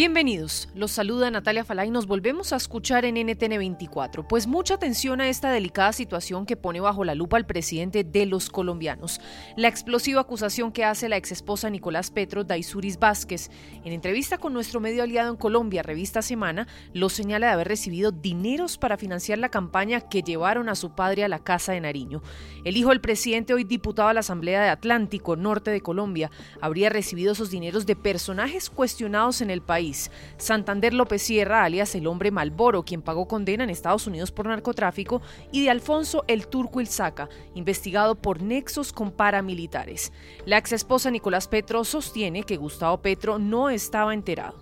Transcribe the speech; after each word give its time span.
Bienvenidos, 0.00 0.70
los 0.74 0.92
saluda 0.92 1.30
Natalia 1.30 1.62
Falá 1.62 1.84
y 1.84 1.90
nos 1.90 2.06
volvemos 2.06 2.54
a 2.54 2.56
escuchar 2.56 3.04
en 3.04 3.16
NTN 3.16 3.58
24, 3.58 4.26
pues 4.26 4.46
mucha 4.46 4.72
atención 4.72 5.20
a 5.20 5.28
esta 5.28 5.52
delicada 5.52 5.92
situación 5.92 6.46
que 6.46 6.56
pone 6.56 6.80
bajo 6.80 7.04
la 7.04 7.14
lupa 7.14 7.36
al 7.36 7.44
presidente 7.44 8.02
de 8.02 8.24
los 8.24 8.48
colombianos. 8.48 9.20
La 9.58 9.68
explosiva 9.68 10.22
acusación 10.22 10.72
que 10.72 10.86
hace 10.86 11.10
la 11.10 11.18
exesposa 11.18 11.68
Nicolás 11.68 12.10
Petro 12.10 12.44
Daisuris 12.44 12.98
Vázquez. 12.98 13.50
En 13.84 13.92
entrevista 13.92 14.38
con 14.38 14.54
nuestro 14.54 14.80
medio 14.80 15.02
aliado 15.02 15.32
en 15.32 15.36
Colombia, 15.36 15.82
Revista 15.82 16.22
Semana, 16.22 16.66
lo 16.94 17.10
señala 17.10 17.48
de 17.48 17.52
haber 17.52 17.68
recibido 17.68 18.10
dineros 18.10 18.78
para 18.78 18.96
financiar 18.96 19.38
la 19.38 19.50
campaña 19.50 20.00
que 20.00 20.22
llevaron 20.22 20.70
a 20.70 20.76
su 20.76 20.94
padre 20.94 21.24
a 21.24 21.28
la 21.28 21.40
casa 21.40 21.72
de 21.72 21.82
Nariño. 21.82 22.22
El 22.64 22.78
hijo 22.78 22.88
del 22.88 23.02
presidente, 23.02 23.52
hoy 23.52 23.64
diputado 23.64 24.08
a 24.08 24.14
la 24.14 24.20
Asamblea 24.20 24.62
de 24.62 24.70
Atlántico, 24.70 25.36
norte 25.36 25.70
de 25.70 25.82
Colombia, 25.82 26.30
habría 26.62 26.88
recibido 26.88 27.32
esos 27.32 27.50
dineros 27.50 27.84
de 27.84 27.96
personajes 27.96 28.70
cuestionados 28.70 29.42
en 29.42 29.50
el 29.50 29.60
país 29.60 29.89
Santander 30.36 30.94
López 30.94 31.22
Sierra, 31.22 31.64
alias 31.64 31.94
el 31.94 32.06
hombre 32.06 32.30
Malboro, 32.30 32.84
quien 32.84 33.02
pagó 33.02 33.26
condena 33.26 33.64
en 33.64 33.70
Estados 33.70 34.06
Unidos 34.06 34.32
por 34.32 34.46
narcotráfico, 34.46 35.22
y 35.52 35.62
de 35.62 35.70
Alfonso 35.70 36.24
el 36.28 36.46
Turco 36.46 36.80
Ilzaca, 36.80 37.28
investigado 37.54 38.14
por 38.14 38.42
nexos 38.42 38.92
con 38.92 39.10
paramilitares. 39.10 40.12
La 40.46 40.58
ex 40.58 40.72
esposa 40.72 41.10
Nicolás 41.10 41.48
Petro 41.48 41.84
sostiene 41.84 42.42
que 42.44 42.56
Gustavo 42.56 42.98
Petro 42.98 43.38
no 43.38 43.70
estaba 43.70 44.14
enterado. 44.14 44.58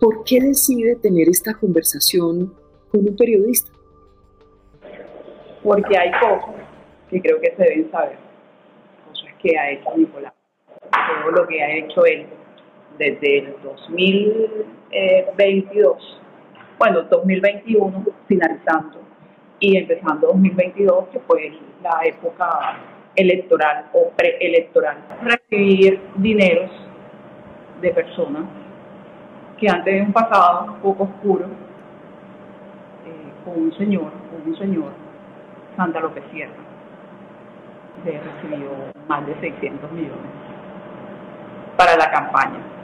¿Por 0.00 0.24
qué 0.24 0.40
decide 0.40 0.96
tener 0.96 1.28
esta 1.28 1.54
conversación 1.54 2.54
con 2.90 3.00
un 3.00 3.16
periodista? 3.16 3.70
Porque 5.62 5.98
hay 5.98 6.10
cosas 6.20 6.54
que 7.10 7.20
creo 7.20 7.40
que 7.40 7.54
se 7.56 7.62
deben 7.62 7.90
saber, 7.90 8.18
cosas 9.08 9.28
que 9.42 9.58
ha 9.58 9.70
hecho 9.72 9.96
Nicolás, 9.96 10.32
todo 10.80 11.32
lo 11.32 11.48
que 11.48 11.62
ha 11.62 11.76
hecho 11.76 12.04
él 12.06 12.26
desde 12.98 13.38
el 13.38 13.56
2022, 13.62 16.20
bueno, 16.78 17.02
2021 17.02 18.04
finalizando 18.26 19.00
y 19.60 19.76
empezando 19.76 20.28
2022, 20.28 21.08
que 21.12 21.20
fue 21.20 21.52
la 21.82 22.00
época 22.04 22.78
electoral 23.14 23.86
o 23.92 24.10
preelectoral, 24.16 24.96
recibir 25.22 26.00
dineros 26.16 26.70
de 27.80 27.90
personas 27.90 28.42
que 29.58 29.68
han 29.68 29.84
tenido 29.84 30.06
un 30.06 30.12
pasado 30.12 30.72
un 30.74 30.80
poco 30.80 31.04
oscuro 31.04 31.44
eh, 33.06 33.32
con 33.44 33.62
un 33.62 33.72
señor, 33.76 34.10
con 34.30 34.42
un 34.46 34.58
señor, 34.58 34.90
Santa 35.76 36.00
López 36.00 36.24
Sierra, 36.32 36.54
recibió 38.04 38.68
más 39.08 39.26
de 39.26 39.34
600 39.40 39.90
millones 39.92 40.30
para 41.76 41.96
la 41.96 42.10
campaña 42.10 42.77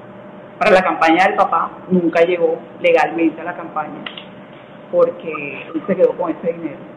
para 0.58 0.70
la 0.70 0.82
campaña 0.82 1.26
del 1.26 1.34
papá, 1.34 1.70
nunca 1.88 2.22
llegó 2.22 2.58
legalmente 2.80 3.40
a 3.40 3.44
la 3.44 3.54
campaña 3.54 4.04
porque 4.90 5.66
se 5.86 5.96
quedó 5.96 6.12
con 6.12 6.30
ese 6.30 6.52
dinero. 6.52 6.93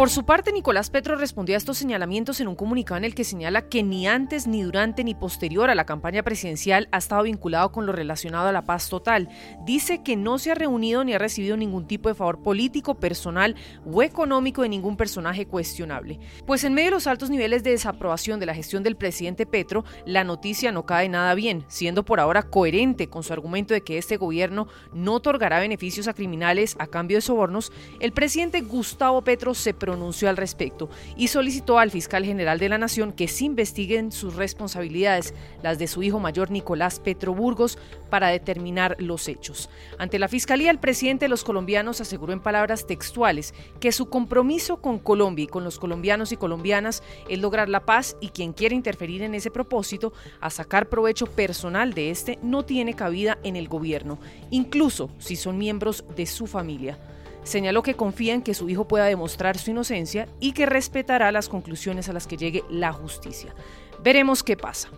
Por 0.00 0.08
su 0.08 0.24
parte, 0.24 0.50
Nicolás 0.50 0.88
Petro 0.88 1.14
respondió 1.14 1.54
a 1.54 1.58
estos 1.58 1.76
señalamientos 1.76 2.40
en 2.40 2.48
un 2.48 2.56
comunicado 2.56 2.96
en 2.96 3.04
el 3.04 3.14
que 3.14 3.22
señala 3.22 3.68
que 3.68 3.82
ni 3.82 4.08
antes, 4.08 4.46
ni 4.46 4.62
durante, 4.62 5.04
ni 5.04 5.14
posterior 5.14 5.68
a 5.68 5.74
la 5.74 5.84
campaña 5.84 6.22
presidencial 6.22 6.88
ha 6.90 6.96
estado 6.96 7.24
vinculado 7.24 7.70
con 7.70 7.84
lo 7.84 7.92
relacionado 7.92 8.48
a 8.48 8.52
la 8.52 8.64
paz 8.64 8.88
total. 8.88 9.28
Dice 9.66 10.02
que 10.02 10.16
no 10.16 10.38
se 10.38 10.52
ha 10.52 10.54
reunido 10.54 11.04
ni 11.04 11.12
ha 11.12 11.18
recibido 11.18 11.58
ningún 11.58 11.86
tipo 11.86 12.08
de 12.08 12.14
favor 12.14 12.42
político, 12.42 12.94
personal 12.94 13.56
o 13.84 14.02
económico 14.02 14.62
de 14.62 14.70
ningún 14.70 14.96
personaje 14.96 15.44
cuestionable. 15.44 16.18
Pues 16.46 16.64
en 16.64 16.72
medio 16.72 16.86
de 16.86 16.94
los 16.94 17.06
altos 17.06 17.28
niveles 17.28 17.62
de 17.62 17.72
desaprobación 17.72 18.40
de 18.40 18.46
la 18.46 18.54
gestión 18.54 18.82
del 18.82 18.96
presidente 18.96 19.44
Petro, 19.44 19.84
la 20.06 20.24
noticia 20.24 20.72
no 20.72 20.86
cae 20.86 21.10
nada 21.10 21.34
bien, 21.34 21.66
siendo 21.68 22.06
por 22.06 22.20
ahora 22.20 22.44
coherente 22.44 23.10
con 23.10 23.22
su 23.22 23.34
argumento 23.34 23.74
de 23.74 23.82
que 23.82 23.98
este 23.98 24.16
gobierno 24.16 24.66
no 24.94 25.16
otorgará 25.16 25.60
beneficios 25.60 26.08
a 26.08 26.14
criminales 26.14 26.74
a 26.78 26.86
cambio 26.86 27.18
de 27.18 27.20
sobornos, 27.20 27.70
el 28.00 28.12
presidente 28.12 28.62
Gustavo 28.62 29.20
Petro 29.20 29.52
se 29.52 29.74
pronunció 29.90 30.28
al 30.28 30.36
respecto 30.36 30.88
y 31.16 31.26
solicitó 31.26 31.80
al 31.80 31.90
fiscal 31.90 32.24
general 32.24 32.60
de 32.60 32.68
la 32.68 32.78
Nación 32.78 33.10
que 33.10 33.26
se 33.26 33.44
investiguen 33.44 34.12
sus 34.12 34.36
responsabilidades, 34.36 35.34
las 35.64 35.80
de 35.80 35.88
su 35.88 36.04
hijo 36.04 36.20
mayor 36.20 36.52
Nicolás 36.52 37.00
Petro 37.00 37.34
Burgos, 37.34 37.76
para 38.08 38.28
determinar 38.28 38.94
los 39.00 39.26
hechos. 39.26 39.68
Ante 39.98 40.20
la 40.20 40.28
fiscalía, 40.28 40.70
el 40.70 40.78
presidente 40.78 41.24
de 41.24 41.28
los 41.28 41.42
colombianos 41.42 42.00
aseguró 42.00 42.32
en 42.32 42.38
palabras 42.38 42.86
textuales 42.86 43.52
que 43.80 43.90
su 43.90 44.08
compromiso 44.08 44.80
con 44.80 45.00
Colombia 45.00 45.44
y 45.44 45.48
con 45.48 45.64
los 45.64 45.80
colombianos 45.80 46.30
y 46.30 46.36
colombianas 46.36 47.02
es 47.28 47.40
lograr 47.40 47.68
la 47.68 47.84
paz 47.84 48.16
y 48.20 48.28
quien 48.28 48.52
quiere 48.52 48.76
interferir 48.76 49.22
en 49.22 49.34
ese 49.34 49.50
propósito 49.50 50.12
a 50.40 50.50
sacar 50.50 50.88
provecho 50.88 51.26
personal 51.26 51.94
de 51.94 52.10
este 52.10 52.38
no 52.42 52.64
tiene 52.64 52.94
cabida 52.94 53.38
en 53.42 53.56
el 53.56 53.66
gobierno, 53.66 54.20
incluso 54.50 55.10
si 55.18 55.34
son 55.34 55.58
miembros 55.58 56.04
de 56.14 56.26
su 56.26 56.46
familia. 56.46 56.96
Señaló 57.42 57.82
que 57.82 57.94
confía 57.94 58.34
en 58.34 58.42
que 58.42 58.54
su 58.54 58.68
hijo 58.68 58.86
pueda 58.86 59.06
demostrar 59.06 59.58
su 59.58 59.70
inocencia 59.70 60.28
y 60.40 60.52
que 60.52 60.66
respetará 60.66 61.32
las 61.32 61.48
conclusiones 61.48 62.08
a 62.08 62.12
las 62.12 62.26
que 62.26 62.36
llegue 62.36 62.64
la 62.68 62.92
justicia. 62.92 63.54
Veremos 64.02 64.42
qué 64.42 64.56
pasa. 64.56 64.88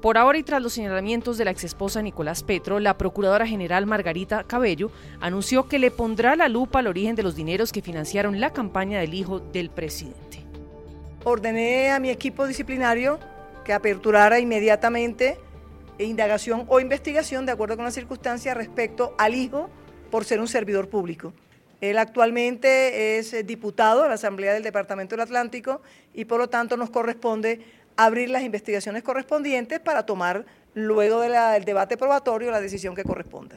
Por 0.00 0.18
ahora 0.18 0.36
y 0.36 0.42
tras 0.42 0.60
los 0.60 0.72
señalamientos 0.72 1.38
de 1.38 1.44
la 1.44 1.52
exesposa 1.52 2.02
Nicolás 2.02 2.42
Petro, 2.42 2.80
la 2.80 2.98
Procuradora 2.98 3.46
General 3.46 3.86
Margarita 3.86 4.42
Cabello 4.44 4.90
anunció 5.20 5.68
que 5.68 5.78
le 5.78 5.92
pondrá 5.92 6.34
la 6.34 6.48
lupa 6.48 6.80
al 6.80 6.88
origen 6.88 7.14
de 7.14 7.22
los 7.22 7.36
dineros 7.36 7.70
que 7.70 7.82
financiaron 7.82 8.40
la 8.40 8.52
campaña 8.52 8.98
del 8.98 9.14
hijo 9.14 9.38
del 9.38 9.70
presidente. 9.70 10.44
Ordené 11.22 11.92
a 11.92 12.00
mi 12.00 12.10
equipo 12.10 12.48
disciplinario 12.48 13.20
que 13.64 13.72
aperturara 13.72 14.40
inmediatamente 14.40 15.38
indagación 15.98 16.64
o 16.68 16.80
investigación 16.80 17.46
de 17.46 17.52
acuerdo 17.52 17.76
con 17.76 17.84
las 17.84 17.94
circunstancias 17.94 18.56
respecto 18.56 19.14
al 19.18 19.34
hijo 19.34 19.70
por 20.10 20.24
ser 20.24 20.40
un 20.40 20.48
servidor 20.48 20.88
público. 20.88 21.32
Él 21.82 21.98
actualmente 21.98 23.18
es 23.18 23.32
eh, 23.34 23.42
diputado 23.42 24.04
en 24.04 24.08
la 24.08 24.14
Asamblea 24.14 24.54
del 24.54 24.62
Departamento 24.62 25.16
del 25.16 25.22
Atlántico 25.22 25.82
y 26.14 26.26
por 26.26 26.38
lo 26.38 26.48
tanto 26.48 26.76
nos 26.76 26.90
corresponde 26.90 27.60
abrir 27.96 28.30
las 28.30 28.44
investigaciones 28.44 29.02
correspondientes 29.02 29.80
para 29.80 30.06
tomar 30.06 30.46
luego 30.74 31.20
del 31.20 31.64
debate 31.64 31.96
probatorio 31.96 32.52
la 32.52 32.60
decisión 32.60 32.94
que 32.94 33.02
corresponda. 33.02 33.56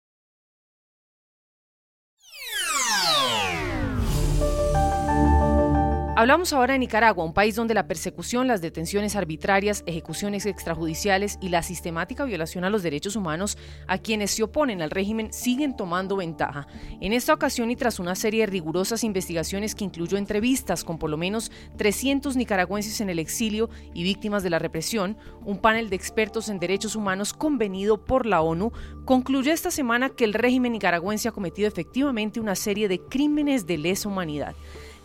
Hablamos 6.21 6.53
ahora 6.53 6.73
de 6.73 6.77
Nicaragua, 6.77 7.25
un 7.25 7.33
país 7.33 7.55
donde 7.55 7.73
la 7.73 7.87
persecución, 7.87 8.47
las 8.47 8.61
detenciones 8.61 9.15
arbitrarias, 9.15 9.81
ejecuciones 9.87 10.45
extrajudiciales 10.45 11.39
y 11.41 11.49
la 11.49 11.63
sistemática 11.63 12.25
violación 12.25 12.63
a 12.63 12.69
los 12.69 12.83
derechos 12.83 13.15
humanos 13.15 13.57
a 13.87 13.97
quienes 13.97 14.29
se 14.29 14.43
oponen 14.43 14.83
al 14.83 14.91
régimen 14.91 15.33
siguen 15.33 15.75
tomando 15.75 16.17
ventaja. 16.17 16.67
En 16.99 17.11
esta 17.13 17.33
ocasión 17.33 17.71
y 17.71 17.75
tras 17.75 17.97
una 17.97 18.13
serie 18.13 18.41
de 18.41 18.51
rigurosas 18.51 19.03
investigaciones 19.03 19.73
que 19.73 19.83
incluyó 19.83 20.15
entrevistas 20.15 20.83
con 20.83 20.99
por 20.99 21.09
lo 21.09 21.17
menos 21.17 21.51
300 21.77 22.35
nicaragüenses 22.35 23.01
en 23.01 23.09
el 23.09 23.17
exilio 23.17 23.71
y 23.95 24.03
víctimas 24.03 24.43
de 24.43 24.51
la 24.51 24.59
represión, 24.59 25.17
un 25.43 25.57
panel 25.57 25.89
de 25.89 25.95
expertos 25.95 26.49
en 26.49 26.59
derechos 26.59 26.95
humanos 26.95 27.33
convenido 27.33 28.05
por 28.05 28.27
la 28.27 28.41
ONU 28.41 28.71
concluyó 29.05 29.51
esta 29.51 29.71
semana 29.71 30.09
que 30.09 30.25
el 30.25 30.35
régimen 30.35 30.73
nicaragüense 30.73 31.29
ha 31.29 31.31
cometido 31.31 31.67
efectivamente 31.67 32.39
una 32.39 32.53
serie 32.53 32.87
de 32.87 32.99
crímenes 32.99 33.65
de 33.65 33.79
lesa 33.79 34.07
humanidad. 34.07 34.53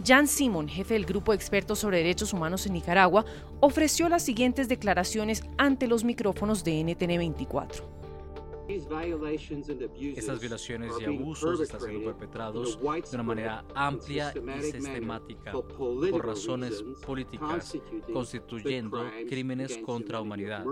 Jan 0.04 0.26
Simon, 0.26 0.68
jefe 0.68 0.94
del 0.94 1.06
Grupo 1.06 1.32
de 1.32 1.36
Expertos 1.36 1.78
sobre 1.78 1.98
Derechos 1.98 2.32
Humanos 2.32 2.66
en 2.66 2.74
Nicaragua, 2.74 3.24
ofreció 3.60 4.08
las 4.08 4.24
siguientes 4.24 4.68
declaraciones 4.68 5.42
ante 5.56 5.86
los 5.86 6.04
micrófonos 6.04 6.64
de 6.64 6.82
NTN 6.84 7.18
24. 7.18 7.96
Estas 8.68 10.40
violaciones 10.40 10.92
y 11.00 11.04
abusos 11.04 11.60
están 11.60 11.80
siendo 11.80 12.04
perpetrados 12.04 12.78
de 12.80 13.14
una 13.14 13.22
manera 13.22 13.64
amplia 13.74 14.34
y 14.58 14.62
sistemática 14.72 15.52
por 15.52 16.26
razones 16.26 16.82
políticas, 17.06 17.78
constituyendo 18.12 19.08
crímenes 19.28 19.78
contra 19.78 20.20
humanidad, 20.20 20.64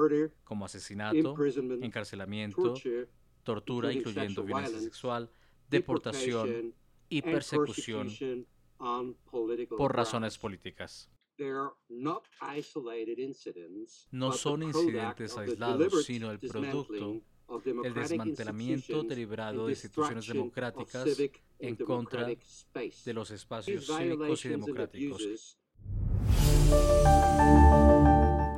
como 0.43 0.65
asesinato, 0.65 1.37
encarcelamiento, 1.83 2.75
tortura, 3.45 3.93
incluyendo 3.93 4.43
violencia 4.43 4.81
sexual, 4.81 5.31
deportación 5.71 6.75
y 7.09 7.23
persecución 7.23 8.09
por 9.77 9.95
razones 9.95 10.39
políticas. 10.39 11.11
no 14.11 14.33
son 14.33 14.63
incidentes 14.63 15.37
aislados, 15.37 16.05
sino 16.05 16.31
el 16.31 16.39
producto 16.39 17.21
del 17.83 17.95
desmantelamiento 17.95 19.03
deliberado 19.03 19.67
de 19.67 19.73
instituciones 19.73 20.27
democráticas 20.27 21.09
en 21.59 21.77
contra 21.77 22.27
de 22.27 23.15
los 23.15 23.31
espacios 23.31 23.87
cívicos 23.87 24.45
y 24.45 24.49
democráticos. 24.49 25.59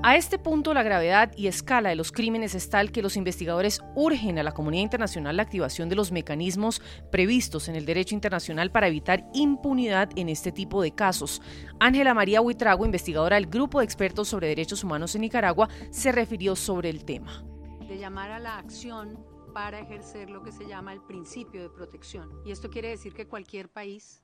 A 0.06 0.14
este 0.14 0.38
punto, 0.38 0.72
la 0.72 0.84
gravedad 0.84 1.32
y 1.36 1.48
escala 1.48 1.88
de 1.88 1.96
los 1.96 2.12
crímenes 2.12 2.54
es 2.54 2.70
tal 2.70 2.92
que 2.92 3.02
los 3.02 3.16
investigadores 3.16 3.82
urgen 3.96 4.38
a 4.38 4.44
la 4.44 4.52
comunidad 4.52 4.84
internacional 4.84 5.36
la 5.36 5.42
activación 5.42 5.88
de 5.88 5.96
los 5.96 6.12
mecanismos 6.12 6.80
previstos 7.10 7.68
en 7.68 7.74
el 7.74 7.86
derecho 7.86 8.14
internacional 8.14 8.70
para 8.70 8.86
evitar 8.86 9.28
impunidad 9.34 10.08
en 10.14 10.28
este 10.28 10.52
tipo 10.52 10.80
de 10.80 10.94
casos. 10.94 11.42
Ángela 11.80 12.14
María 12.14 12.40
Huitrago, 12.40 12.86
investigadora 12.86 13.34
del 13.34 13.48
Grupo 13.48 13.80
de 13.80 13.84
Expertos 13.84 14.28
sobre 14.28 14.46
Derechos 14.46 14.84
Humanos 14.84 15.12
en 15.16 15.22
Nicaragua, 15.22 15.68
se 15.90 16.12
refirió 16.12 16.54
sobre 16.54 16.88
el 16.88 17.04
tema. 17.04 17.42
De 17.88 17.98
llamar 17.98 18.30
a 18.30 18.38
la 18.38 18.58
acción 18.58 19.18
para 19.52 19.80
ejercer 19.80 20.30
lo 20.30 20.44
que 20.44 20.52
se 20.52 20.68
llama 20.68 20.92
el 20.92 21.00
principio 21.00 21.62
de 21.62 21.70
protección. 21.70 22.30
Y 22.44 22.52
esto 22.52 22.70
quiere 22.70 22.90
decir 22.90 23.12
que 23.12 23.26
cualquier 23.26 23.68
país 23.68 24.22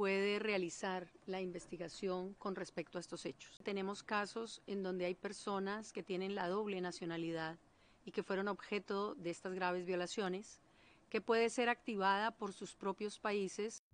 puede 0.00 0.38
realizar 0.38 1.08
la 1.26 1.42
investigación 1.42 2.32
con 2.38 2.56
respecto 2.56 2.96
a 2.96 3.02
estos 3.02 3.26
hechos. 3.26 3.60
Tenemos 3.62 4.02
casos 4.02 4.62
en 4.66 4.82
donde 4.82 5.04
hay 5.04 5.14
personas 5.14 5.92
que 5.92 6.02
tienen 6.02 6.34
la 6.34 6.48
doble 6.48 6.80
nacionalidad 6.80 7.58
y 8.06 8.10
que 8.10 8.22
fueron 8.22 8.48
objeto 8.48 9.14
de 9.14 9.28
estas 9.28 9.52
graves 9.52 9.84
violaciones, 9.84 10.62
que 11.10 11.20
puede 11.20 11.50
ser 11.50 11.68
activada 11.68 12.30
por 12.30 12.54
sus 12.54 12.74
propios 12.74 13.18
países. 13.18 13.84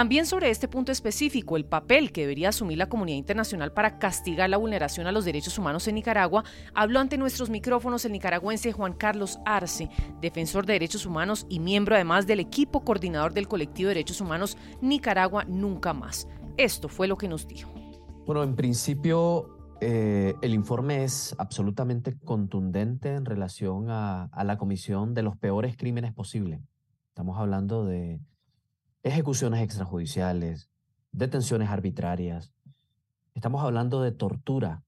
También 0.00 0.24
sobre 0.24 0.48
este 0.48 0.66
punto 0.66 0.92
específico, 0.92 1.58
el 1.58 1.66
papel 1.66 2.10
que 2.10 2.22
debería 2.22 2.48
asumir 2.48 2.78
la 2.78 2.88
comunidad 2.88 3.18
internacional 3.18 3.74
para 3.74 3.98
castigar 3.98 4.48
la 4.48 4.56
vulneración 4.56 5.06
a 5.06 5.12
los 5.12 5.26
derechos 5.26 5.58
humanos 5.58 5.86
en 5.88 5.96
Nicaragua, 5.96 6.42
habló 6.72 7.00
ante 7.00 7.18
nuestros 7.18 7.50
micrófonos 7.50 8.06
el 8.06 8.12
nicaragüense 8.12 8.72
Juan 8.72 8.94
Carlos 8.94 9.38
Arce, 9.44 9.90
defensor 10.22 10.64
de 10.64 10.72
derechos 10.72 11.04
humanos 11.04 11.44
y 11.50 11.60
miembro 11.60 11.96
además 11.96 12.26
del 12.26 12.40
equipo 12.40 12.82
coordinador 12.82 13.34
del 13.34 13.46
colectivo 13.46 13.88
de 13.88 13.96
derechos 13.96 14.22
humanos 14.22 14.56
Nicaragua 14.80 15.44
Nunca 15.44 15.92
Más. 15.92 16.26
Esto 16.56 16.88
fue 16.88 17.06
lo 17.06 17.18
que 17.18 17.28
nos 17.28 17.46
dijo. 17.46 17.70
Bueno, 18.24 18.42
en 18.42 18.56
principio 18.56 19.74
eh, 19.82 20.32
el 20.40 20.54
informe 20.54 21.04
es 21.04 21.34
absolutamente 21.36 22.16
contundente 22.24 23.12
en 23.12 23.26
relación 23.26 23.90
a, 23.90 24.30
a 24.32 24.44
la 24.44 24.56
comisión 24.56 25.12
de 25.12 25.24
los 25.24 25.36
peores 25.36 25.76
crímenes 25.76 26.14
posibles. 26.14 26.62
Estamos 27.10 27.38
hablando 27.38 27.84
de 27.84 28.18
ejecuciones 29.02 29.62
extrajudiciales, 29.62 30.70
detenciones 31.12 31.70
arbitrarias. 31.70 32.52
Estamos 33.34 33.62
hablando 33.62 34.02
de 34.02 34.12
tortura. 34.12 34.82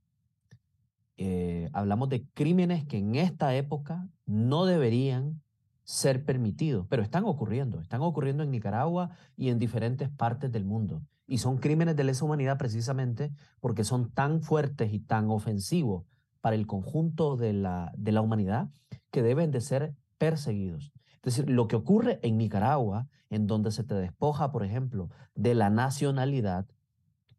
Eh, 1.16 1.70
hablamos 1.72 2.08
de 2.08 2.26
crímenes 2.34 2.84
que 2.84 2.98
en 2.98 3.14
esta 3.14 3.54
época 3.54 4.08
no 4.26 4.64
deberían 4.64 5.40
ser 5.84 6.24
permitidos, 6.24 6.86
pero 6.88 7.02
están 7.02 7.24
ocurriendo. 7.24 7.80
Están 7.80 8.02
ocurriendo 8.02 8.42
en 8.42 8.50
Nicaragua 8.50 9.10
y 9.36 9.48
en 9.48 9.58
diferentes 9.58 10.08
partes 10.10 10.50
del 10.52 10.64
mundo. 10.64 11.02
Y 11.26 11.38
son 11.38 11.58
crímenes 11.58 11.96
de 11.96 12.04
lesa 12.04 12.24
humanidad 12.24 12.58
precisamente 12.58 13.32
porque 13.60 13.84
son 13.84 14.10
tan 14.10 14.42
fuertes 14.42 14.92
y 14.92 15.00
tan 15.00 15.30
ofensivos 15.30 16.04
para 16.40 16.56
el 16.56 16.66
conjunto 16.66 17.36
de 17.36 17.52
la, 17.52 17.92
de 17.96 18.12
la 18.12 18.20
humanidad 18.20 18.68
que 19.10 19.22
deben 19.22 19.50
de 19.50 19.60
ser 19.60 19.94
perseguidos. 20.18 20.92
Es 21.22 21.36
decir, 21.36 21.50
lo 21.50 21.68
que 21.68 21.76
ocurre 21.76 22.18
en 22.22 22.36
Nicaragua, 22.36 23.06
en 23.30 23.46
donde 23.46 23.70
se 23.70 23.84
te 23.84 23.94
despoja, 23.94 24.50
por 24.50 24.64
ejemplo, 24.64 25.08
de 25.34 25.54
la 25.54 25.70
nacionalidad, 25.70 26.66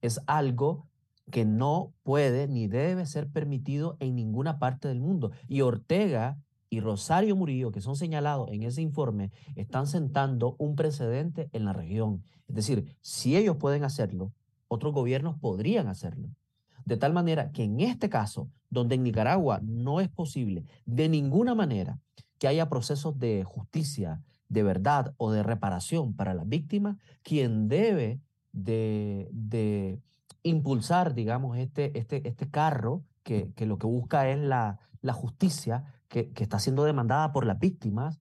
es 0.01 0.21
algo 0.25 0.87
que 1.31 1.45
no 1.45 1.93
puede 2.03 2.47
ni 2.47 2.67
debe 2.67 3.05
ser 3.05 3.29
permitido 3.29 3.97
en 3.99 4.15
ninguna 4.15 4.57
parte 4.57 4.87
del 4.87 5.01
mundo. 5.01 5.31
Y 5.47 5.61
Ortega 5.61 6.37
y 6.69 6.79
Rosario 6.79 7.35
Murillo, 7.35 7.71
que 7.71 7.81
son 7.81 7.95
señalados 7.95 8.49
en 8.51 8.63
ese 8.63 8.81
informe, 8.81 9.31
están 9.55 9.85
sentando 9.87 10.55
un 10.59 10.75
precedente 10.75 11.49
en 11.51 11.65
la 11.65 11.73
región. 11.73 12.23
Es 12.47 12.55
decir, 12.55 12.97
si 13.01 13.35
ellos 13.35 13.57
pueden 13.57 13.83
hacerlo, 13.83 14.33
otros 14.69 14.93
gobiernos 14.93 15.37
podrían 15.39 15.87
hacerlo. 15.87 16.29
De 16.85 16.97
tal 16.97 17.13
manera 17.13 17.51
que 17.51 17.63
en 17.63 17.79
este 17.81 18.09
caso, 18.09 18.49
donde 18.69 18.95
en 18.95 19.03
Nicaragua 19.03 19.59
no 19.61 19.99
es 20.01 20.09
posible 20.09 20.65
de 20.85 21.09
ninguna 21.09 21.53
manera 21.53 21.99
que 22.43 22.49
haya 22.49 22.67
procesos 22.67 23.17
de 23.19 23.45
justicia, 23.45 24.21
de 24.49 24.63
verdad 24.63 25.13
o 25.15 25.31
de 25.31 25.43
reparación 25.43 26.13
para 26.13 26.33
las 26.33 26.45
víctimas, 26.45 26.97
quien 27.21 27.69
debe 27.69 28.19
de, 28.51 30.01
impulsar, 30.43 31.13
digamos, 31.13 31.57
este, 31.57 31.97
este, 31.97 32.27
este 32.27 32.51
carro 32.51 33.05
que, 33.23 33.53
lo 33.59 33.77
que 33.77 33.87
busca 33.87 34.27
es 34.27 34.37
la, 34.37 34.77
la 34.99 35.13
justicia 35.13 35.85
que, 36.09 36.33
que 36.33 36.43
está 36.43 36.59
siendo 36.59 36.83
demandada 36.83 37.31
por 37.31 37.45
las 37.45 37.59
víctimas, 37.59 38.19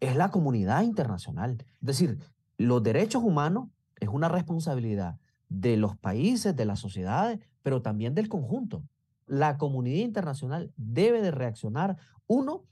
es 0.00 0.16
la 0.16 0.32
comunidad 0.32 0.82
internacional. 0.82 1.58
Es 1.60 1.86
decir, 1.86 2.18
los 2.58 2.82
derechos 2.82 3.22
humanos 3.22 3.68
es 4.00 4.08
una 4.08 4.28
responsabilidad 4.28 5.20
de 5.48 5.76
los 5.76 5.96
países, 5.96 6.56
de 6.56 6.64
las 6.64 6.80
sociedades, 6.80 7.38
pero 7.62 7.82
también 7.82 8.16
del 8.16 8.28
conjunto. 8.28 8.82
La 9.26 9.58
comunidad 9.58 10.04
internacional 10.04 10.72
debe 10.76 11.22
de 11.22 11.30
reaccionar, 11.30 11.98
uno, 12.26 12.64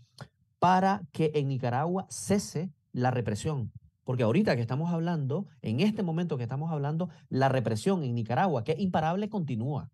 para 0.62 1.02
que 1.10 1.32
en 1.34 1.48
Nicaragua 1.48 2.06
cese 2.08 2.70
la 2.92 3.10
represión. 3.10 3.72
Porque 4.04 4.22
ahorita 4.22 4.54
que 4.54 4.62
estamos 4.62 4.92
hablando, 4.92 5.48
en 5.60 5.80
este 5.80 6.04
momento 6.04 6.36
que 6.36 6.44
estamos 6.44 6.70
hablando, 6.70 7.08
la 7.28 7.48
represión 7.48 8.04
en 8.04 8.14
Nicaragua, 8.14 8.62
que 8.62 8.70
es 8.70 8.78
imparable, 8.78 9.28
continúa. 9.28 9.90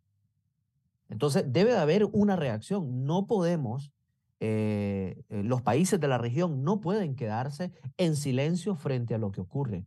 Entonces, 1.08 1.44
debe 1.46 1.70
de 1.70 1.78
haber 1.78 2.04
una 2.12 2.36
reacción. 2.36 3.06
No 3.06 3.26
podemos, 3.26 3.92
eh, 4.40 5.22
eh, 5.30 5.42
los 5.42 5.62
países 5.62 6.00
de 6.00 6.08
la 6.08 6.18
región 6.18 6.62
no 6.62 6.82
pueden 6.82 7.16
quedarse 7.16 7.72
en 7.96 8.14
silencio 8.14 8.74
frente 8.74 9.14
a 9.14 9.18
lo 9.18 9.32
que 9.32 9.40
ocurre. 9.40 9.86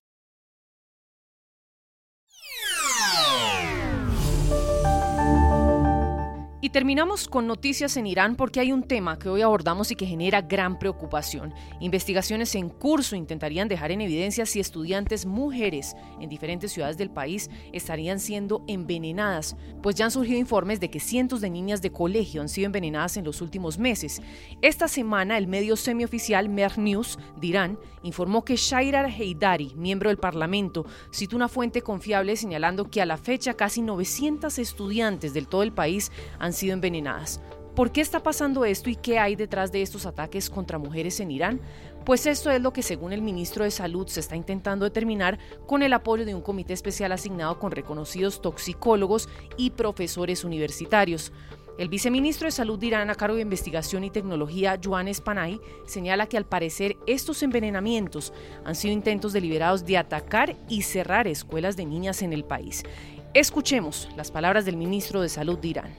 Y 6.63 6.69
terminamos 6.69 7.27
con 7.27 7.47
noticias 7.47 7.97
en 7.97 8.05
Irán 8.05 8.35
porque 8.35 8.59
hay 8.59 8.71
un 8.71 8.83
tema 8.83 9.17
que 9.17 9.29
hoy 9.29 9.41
abordamos 9.41 9.89
y 9.89 9.95
que 9.95 10.05
genera 10.05 10.41
gran 10.41 10.77
preocupación. 10.77 11.55
Investigaciones 11.79 12.53
en 12.53 12.69
curso 12.69 13.15
intentarían 13.15 13.67
dejar 13.67 13.89
en 13.89 14.01
evidencia 14.01 14.45
si 14.45 14.59
estudiantes 14.59 15.25
mujeres 15.25 15.95
en 16.19 16.29
diferentes 16.29 16.71
ciudades 16.71 16.99
del 16.99 17.09
país 17.09 17.49
estarían 17.73 18.19
siendo 18.19 18.63
envenenadas, 18.67 19.55
pues 19.81 19.95
ya 19.95 20.05
han 20.05 20.11
surgido 20.11 20.37
informes 20.37 20.79
de 20.79 20.91
que 20.91 20.99
cientos 20.99 21.41
de 21.41 21.49
niñas 21.49 21.81
de 21.81 21.91
colegio 21.91 22.41
han 22.41 22.49
sido 22.49 22.67
envenenadas 22.67 23.17
en 23.17 23.25
los 23.25 23.41
últimos 23.41 23.79
meses. 23.79 24.21
Esta 24.61 24.87
semana 24.87 25.39
el 25.39 25.47
medio 25.47 25.75
semioficial 25.75 26.47
Mer 26.47 26.77
News 26.77 27.17
de 27.37 27.47
Irán 27.47 27.79
informó 28.03 28.45
que 28.45 28.55
Shairar 28.55 29.09
Heidari, 29.09 29.73
miembro 29.75 30.09
del 30.09 30.17
Parlamento, 30.17 30.85
citó 31.11 31.35
una 31.35 31.49
fuente 31.49 31.81
confiable 31.81 32.35
señalando 32.35 32.89
que 32.89 33.01
a 33.01 33.07
la 33.07 33.17
fecha 33.17 33.55
casi 33.55 33.81
900 33.81 34.59
estudiantes 34.59 35.33
del 35.33 35.47
todo 35.47 35.63
el 35.63 35.71
país 35.71 36.11
han 36.37 36.50
sido 36.53 36.73
envenenadas. 36.73 37.41
¿Por 37.75 37.91
qué 37.91 38.01
está 38.01 38.21
pasando 38.21 38.65
esto 38.65 38.89
y 38.89 38.95
qué 38.95 39.17
hay 39.17 39.37
detrás 39.37 39.71
de 39.71 39.81
estos 39.81 40.05
ataques 40.05 40.49
contra 40.49 40.77
mujeres 40.77 41.21
en 41.21 41.31
Irán? 41.31 41.61
Pues 42.05 42.25
esto 42.25 42.51
es 42.51 42.61
lo 42.61 42.73
que 42.73 42.83
según 42.83 43.13
el 43.13 43.21
ministro 43.21 43.63
de 43.63 43.71
Salud 43.71 44.07
se 44.07 44.19
está 44.19 44.35
intentando 44.35 44.83
determinar 44.83 45.39
con 45.67 45.81
el 45.81 45.93
apoyo 45.93 46.25
de 46.25 46.35
un 46.35 46.41
comité 46.41 46.73
especial 46.73 47.13
asignado 47.13 47.59
con 47.59 47.71
reconocidos 47.71 48.41
toxicólogos 48.41 49.29
y 49.55 49.69
profesores 49.69 50.43
universitarios. 50.43 51.31
El 51.77 51.87
viceministro 51.87 52.45
de 52.45 52.51
Salud 52.51 52.77
de 52.77 52.87
Irán 52.87 53.09
a 53.09 53.15
cargo 53.15 53.37
de 53.37 53.41
Investigación 53.41 54.03
y 54.03 54.09
Tecnología, 54.09 54.77
Joan 54.83 55.07
Espanay, 55.07 55.61
señala 55.85 56.27
que 56.27 56.35
al 56.37 56.45
parecer 56.45 56.97
estos 57.07 57.41
envenenamientos 57.41 58.33
han 58.65 58.75
sido 58.75 58.93
intentos 58.93 59.31
deliberados 59.31 59.85
de 59.85 59.97
atacar 59.97 60.57
y 60.67 60.81
cerrar 60.81 61.27
escuelas 61.27 61.77
de 61.77 61.85
niñas 61.85 62.21
en 62.21 62.33
el 62.33 62.43
país. 62.43 62.83
Escuchemos 63.33 64.09
las 64.17 64.29
palabras 64.29 64.65
del 64.65 64.75
ministro 64.75 65.21
de 65.21 65.29
Salud 65.29 65.57
de 65.57 65.69
Irán. 65.69 65.91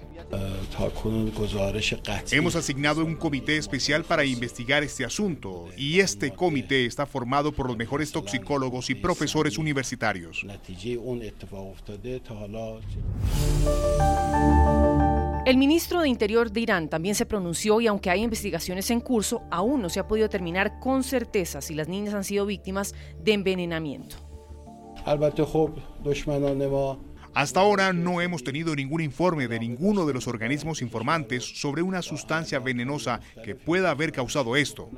Hemos 2.31 2.57
asignado 2.57 3.03
un 3.03 3.17
comité 3.17 3.57
especial 3.57 4.05
para 4.05 4.27
investigar 4.27 4.83
este 4.83 5.07
asunto 5.07 5.69
y 5.79 6.01
este 6.01 6.33
comité 6.33 6.85
está 6.85 7.07
formado 7.07 7.51
por 7.53 7.69
los 7.69 7.77
mejores 7.79 8.13
toxicólogos 8.13 8.91
y 8.91 8.97
profesores 8.97 9.57
universitarios. 9.57 10.45
El 15.47 15.57
ministro 15.57 16.03
de 16.03 16.09
Interior 16.11 16.51
de 16.53 16.61
Irán 16.61 16.89
también 16.91 17.15
se 17.15 17.25
pronunció 17.25 17.81
y 17.81 17.87
aunque 17.87 18.11
hay 18.11 18.23
investigaciones 18.23 18.91
en 18.91 19.01
curso, 19.01 19.43
aún 19.51 19.81
no 19.81 19.89
se 19.89 20.01
ha 20.01 20.07
podido 20.07 20.27
determinar 20.27 20.79
con 20.81 21.03
certeza 21.03 21.63
si 21.63 21.75
las 21.75 21.89
niñas 21.89 22.13
han 22.13 22.25
sido 22.25 22.45
víctimas 22.45 22.95
de 23.23 23.33
envenenamiento. 23.33 24.17
Hasta 27.35 27.61
ahora 27.61 27.95
no 27.95 28.21
hemos 28.21 28.45
tenido 28.45 28.77
ningún 28.77 29.01
informe 29.01 29.49
de 29.49 29.59
ninguno 29.59 30.05
de 30.05 30.13
los 30.13 30.29
organismos 30.29 30.83
informantes 30.83 31.43
sobre 31.61 31.81
una 31.81 32.03
sustancia 32.03 32.59
venenosa 32.59 33.21
que 33.43 33.55
pueda 33.55 33.91
haber 33.91 34.13
causado 34.13 34.55
esto. 34.55 34.91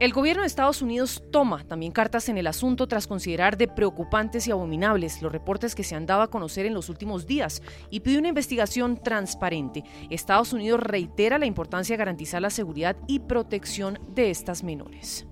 El 0.00 0.12
gobierno 0.12 0.42
de 0.42 0.48
Estados 0.48 0.82
Unidos 0.82 1.22
toma 1.30 1.62
también 1.62 1.92
cartas 1.92 2.28
en 2.28 2.36
el 2.36 2.48
asunto 2.48 2.88
tras 2.88 3.06
considerar 3.06 3.56
de 3.56 3.68
preocupantes 3.68 4.48
y 4.48 4.50
abominables 4.50 5.22
los 5.22 5.30
reportes 5.30 5.76
que 5.76 5.84
se 5.84 5.94
han 5.94 6.06
dado 6.06 6.22
a 6.22 6.30
conocer 6.30 6.66
en 6.66 6.74
los 6.74 6.88
últimos 6.88 7.24
días 7.24 7.62
y 7.88 8.00
pide 8.00 8.18
una 8.18 8.26
investigación 8.26 8.96
transparente. 9.00 9.84
Estados 10.10 10.52
Unidos 10.52 10.80
reitera 10.80 11.38
la 11.38 11.46
importancia 11.46 11.94
de 11.94 11.98
garantizar 11.98 12.42
la 12.42 12.50
seguridad 12.50 12.96
y 13.06 13.20
protección 13.20 14.00
de 14.12 14.30
estas 14.30 14.64
menores. 14.64 15.24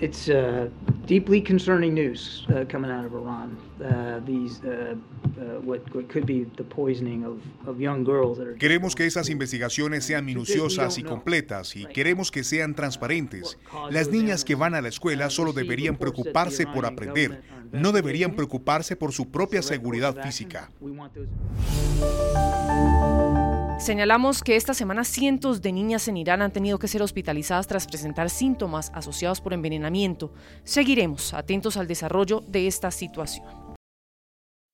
It's 0.00 0.28
uh, 0.28 0.68
deeply 1.08 1.40
concerning 1.40 1.94
news 1.94 2.46
uh, 2.50 2.64
coming 2.68 2.90
out 2.90 3.04
of 3.04 3.12
Iran. 3.14 3.56
Uh, 3.82 4.20
these, 4.24 4.60
uh, 4.62 4.94
uh, 4.94 5.60
what, 5.62 5.80
what 5.94 6.08
could 6.08 6.26
be 6.26 6.44
the 6.56 6.64
poisoning 6.64 7.24
of, 7.24 7.40
of 7.66 7.80
young 7.80 8.04
girls 8.04 8.38
that 8.38 8.46
are 8.46 8.54
Queremos 8.54 8.94
que 8.94 9.06
esas 9.06 9.30
investigaciones 9.30 10.04
sean 10.04 10.24
minuciosas 10.24 10.98
y 10.98 11.02
completas 11.02 11.74
y 11.74 11.86
queremos 11.86 12.30
que 12.30 12.44
sean 12.44 12.74
transparentes. 12.74 13.58
Las 13.90 14.10
niñas 14.10 14.44
que 14.44 14.54
van 14.54 14.74
a 14.74 14.82
la 14.82 14.88
escuela 14.88 15.30
solo 15.30 15.52
deberían 15.52 15.96
preocuparse 15.96 16.66
por 16.66 16.84
aprender, 16.84 17.42
no 17.72 17.92
deberían 17.92 18.36
preocuparse 18.36 18.94
por 18.94 19.12
su 19.12 19.30
propia 19.30 19.62
seguridad 19.62 20.14
física. 20.22 20.70
Señalamos 23.78 24.42
que 24.42 24.56
esta 24.56 24.74
semana 24.74 25.04
cientos 25.04 25.62
de 25.62 25.72
niñas 25.72 26.08
en 26.08 26.16
Irán 26.16 26.42
han 26.42 26.52
tenido 26.52 26.80
que 26.80 26.88
ser 26.88 27.00
hospitalizadas 27.00 27.68
tras 27.68 27.86
presentar 27.86 28.28
síntomas 28.28 28.90
asociados 28.92 29.40
por 29.40 29.52
envenenamiento. 29.52 30.32
Seguiremos 30.64 31.32
atentos 31.32 31.76
al 31.76 31.86
desarrollo 31.86 32.42
de 32.48 32.66
esta 32.66 32.90
situación. 32.90 33.57